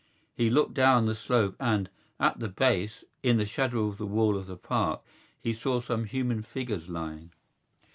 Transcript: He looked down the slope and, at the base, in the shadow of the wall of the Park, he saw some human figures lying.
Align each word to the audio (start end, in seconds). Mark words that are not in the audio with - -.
He 0.33 0.49
looked 0.49 0.73
down 0.73 1.05
the 1.05 1.13
slope 1.13 1.55
and, 1.59 1.87
at 2.19 2.39
the 2.39 2.49
base, 2.49 3.03
in 3.21 3.37
the 3.37 3.45
shadow 3.45 3.85
of 3.85 3.99
the 3.99 4.07
wall 4.07 4.35
of 4.35 4.47
the 4.47 4.57
Park, 4.57 5.01
he 5.39 5.53
saw 5.53 5.79
some 5.79 6.05
human 6.05 6.41
figures 6.41 6.89
lying. 6.89 7.29